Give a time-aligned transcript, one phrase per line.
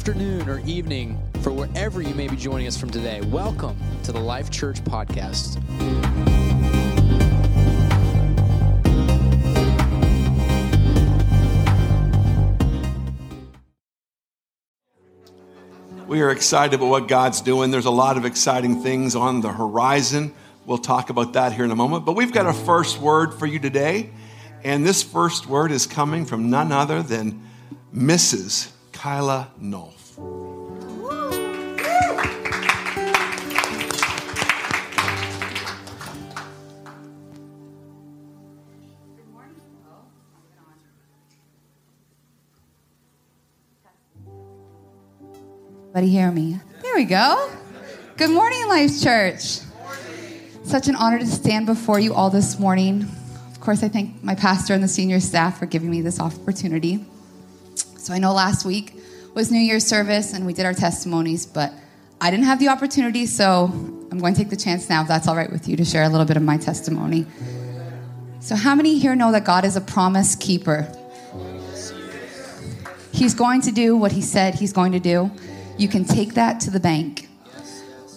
[0.00, 3.20] afternoon, or evening for wherever you may be joining us from today.
[3.20, 5.58] Welcome to the Life Church Podcast.
[16.06, 17.70] We are excited about what God's doing.
[17.70, 20.32] There's a lot of exciting things on the horizon.
[20.64, 22.06] We'll talk about that here in a moment.
[22.06, 24.08] But we've got a first word for you today.
[24.64, 27.46] And this first word is coming from none other than
[27.94, 28.72] Mrs.
[29.00, 30.18] Kyla Nolf.
[45.80, 46.60] Everybody hear me?
[46.82, 47.50] There we go.
[48.18, 49.60] Good morning, Life Church.
[50.64, 53.08] Such an honor to stand before you all this morning.
[53.50, 57.02] Of course, I thank my pastor and the senior staff for giving me this opportunity.
[58.10, 58.96] So I know last week
[59.34, 61.72] was New Year's service and we did our testimonies, but
[62.20, 63.66] I didn't have the opportunity, so
[64.10, 66.02] I'm going to take the chance now, if that's all right with you, to share
[66.02, 67.24] a little bit of my testimony.
[68.40, 70.92] So, how many here know that God is a promise keeper?
[73.12, 75.30] He's going to do what he said he's going to do.
[75.78, 77.28] You can take that to the bank.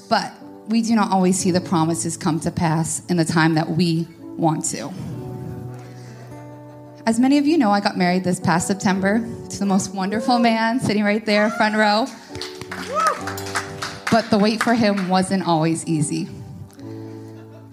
[0.09, 0.33] But
[0.69, 4.07] we do not always see the promises come to pass in the time that we
[4.37, 4.91] want to.
[7.05, 10.39] As many of you know, I got married this past September to the most wonderful
[10.39, 12.05] man sitting right there, front row.
[14.09, 16.29] But the wait for him wasn't always easy.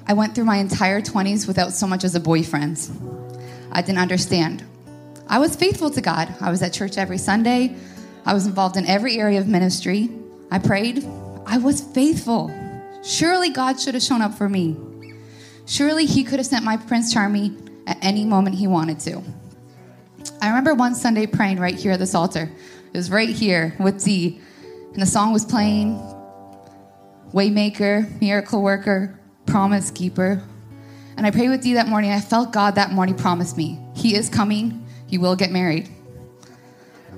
[0.09, 2.91] I went through my entire 20s without so much as a boyfriend.
[3.71, 4.65] I didn't understand.
[5.29, 6.35] I was faithful to God.
[6.41, 7.77] I was at church every Sunday.
[8.27, 10.11] I was involved in every area of ministry.
[10.51, 11.07] I prayed.
[11.47, 12.51] I was faithful.
[13.05, 14.77] Surely God should have shown up for me.
[15.67, 19.23] Surely He could have sent my Prince Charming at any moment He wanted to.
[20.41, 22.51] I remember one Sunday praying right here at this altar.
[22.93, 24.41] It was right here with Dee,
[24.93, 25.99] and the song was playing
[27.33, 30.43] Waymaker, Miracle Worker, Promise Keeper.
[31.17, 32.13] And I prayed with Dee that morning.
[32.13, 34.87] I felt God that morning promise me, He is coming.
[35.09, 35.89] You will get married.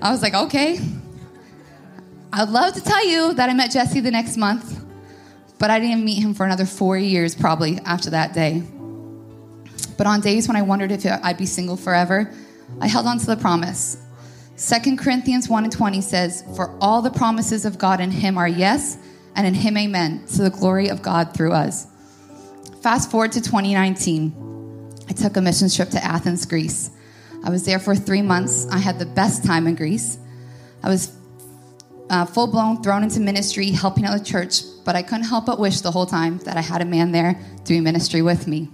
[0.01, 0.81] I was like, okay.
[2.33, 4.83] I'd love to tell you that I met Jesse the next month,
[5.59, 8.63] but I didn't meet him for another four years probably after that day.
[9.97, 12.33] But on days when I wondered if I'd be single forever,
[12.81, 13.97] I held on to the promise.
[14.57, 18.49] 2 Corinthians 1 and 20 says, For all the promises of God in him are
[18.49, 18.99] yes,
[19.35, 21.87] and in him amen, to the glory of God through us.
[22.81, 25.01] Fast forward to 2019.
[25.09, 26.91] I took a mission trip to Athens, Greece.
[27.45, 28.67] I was there for three months.
[28.71, 30.19] I had the best time in Greece.
[30.83, 31.17] I was
[32.11, 35.59] uh, full blown thrown into ministry, helping out the church, but I couldn't help but
[35.59, 38.69] wish the whole time that I had a man there doing ministry with me.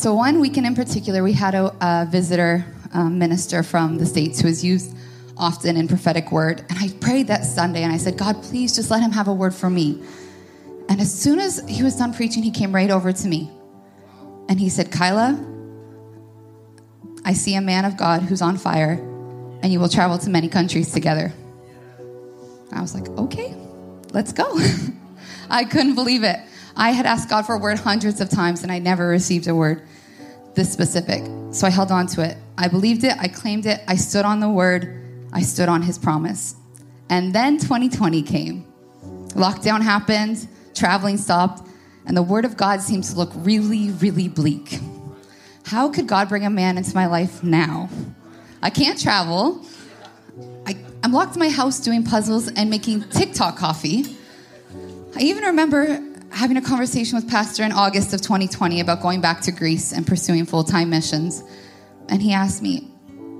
[0.00, 4.40] So, one weekend in particular, we had a, a visitor um, minister from the States
[4.40, 4.96] who is used
[5.36, 6.64] often in prophetic word.
[6.70, 9.34] And I prayed that Sunday and I said, God, please just let him have a
[9.34, 10.02] word for me.
[10.88, 13.50] And as soon as he was done preaching, he came right over to me
[14.48, 15.38] and he said, Kyla,
[17.26, 18.92] I see a man of God who's on fire,
[19.62, 21.30] and you will travel to many countries together.
[22.72, 23.54] I was like, okay,
[24.14, 24.58] let's go.
[25.50, 26.40] I couldn't believe it.
[26.76, 29.54] I had asked God for a word hundreds of times, and I never received a
[29.54, 29.82] word
[30.54, 31.22] this specific.
[31.52, 32.36] So I held on to it.
[32.58, 35.98] I believed it, I claimed it, I stood on the word, I stood on his
[35.98, 36.54] promise.
[37.08, 38.66] And then 2020 came.
[39.30, 41.66] Lockdown happened, traveling stopped,
[42.06, 44.80] and the word of God seemed to look really, really bleak.
[45.64, 47.88] How could God bring a man into my life now?
[48.62, 49.64] I can't travel.
[50.66, 54.04] I, am locked in my house doing puzzles and making TikTok coffee.
[55.16, 56.02] I even remember
[56.32, 60.06] having a conversation with Pastor in August of 2020 about going back to Greece and
[60.06, 61.42] pursuing full time missions.
[62.08, 62.90] And he asked me,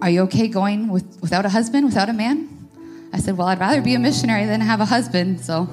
[0.02, 2.68] Are you okay going with, without a husband, without a man?
[3.12, 5.40] I said, Well, I'd rather be a missionary than have a husband.
[5.40, 5.68] So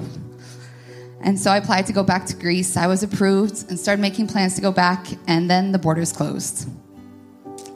[1.20, 2.76] and so I applied to go back to Greece.
[2.76, 6.68] I was approved and started making plans to go back, and then the borders closed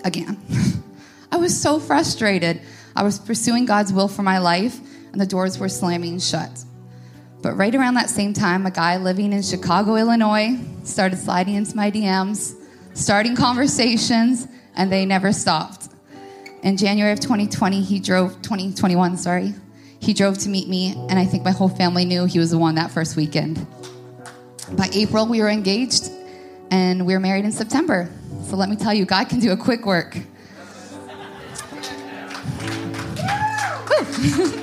[0.05, 0.41] again.
[1.33, 2.61] I was so frustrated.
[2.95, 4.79] I was pursuing God's will for my life,
[5.11, 6.65] and the doors were slamming shut.
[7.43, 11.75] But right around that same time, a guy living in Chicago, Illinois, started sliding into
[11.77, 12.55] my DMs,
[12.95, 14.47] starting conversations,
[14.77, 15.89] and they never stopped.
[16.63, 19.55] In January of 2020, he drove, 2021, sorry,
[19.99, 22.59] he drove to meet me, and I think my whole family knew he was the
[22.59, 23.67] one that first weekend.
[24.73, 26.11] By April, we were engaged,
[26.71, 28.09] and we were married in September.
[28.47, 30.17] So let me tell you, God can do a quick work.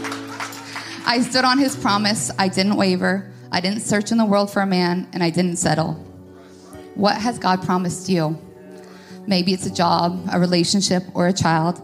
[1.09, 2.29] I stood on his promise.
[2.37, 3.31] I didn't waver.
[3.51, 5.93] I didn't search in the world for a man, and I didn't settle.
[6.93, 8.37] What has God promised you?
[9.25, 11.81] Maybe it's a job, a relationship, or a child.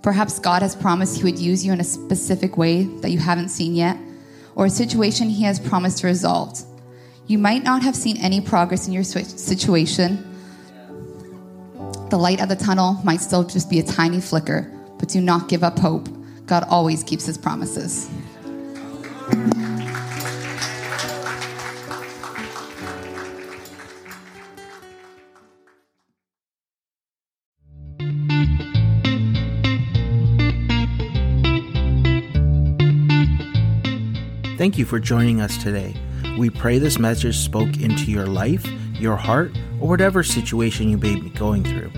[0.00, 3.48] Perhaps God has promised He would use you in a specific way that you haven't
[3.48, 3.98] seen yet,
[4.54, 6.62] or a situation He has promised to resolve.
[7.26, 10.24] You might not have seen any progress in your situation.
[12.10, 15.48] The light at the tunnel might still just be a tiny flicker, but do not
[15.48, 16.08] give up hope.
[16.46, 18.08] God always keeps His promises.
[34.58, 35.94] Thank you for joining us today.
[36.36, 41.14] We pray this message spoke into your life, your heart, or whatever situation you may
[41.14, 41.92] be going through.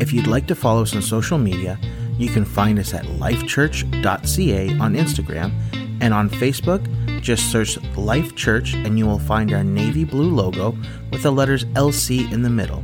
[0.00, 1.80] If you'd like to follow us on social media,
[2.16, 5.52] you can find us at lifechurch.ca on Instagram
[6.00, 6.88] and on Facebook.
[7.20, 10.78] Just search Life Church and you will find our navy blue logo
[11.10, 12.82] with the letters LC in the middle.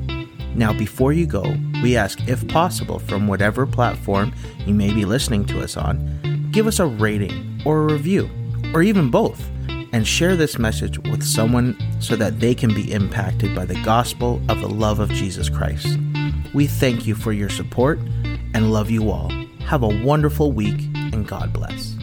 [0.57, 1.45] Now, before you go,
[1.81, 4.35] we ask if possible from whatever platform
[4.67, 8.29] you may be listening to us on, give us a rating or a review
[8.75, 9.43] or even both,
[9.93, 14.41] and share this message with someone so that they can be impacted by the gospel
[14.49, 15.99] of the love of Jesus Christ.
[16.55, 17.99] We thank you for your support
[18.55, 19.31] and love you all.
[19.67, 21.97] Have a wonderful week and God bless.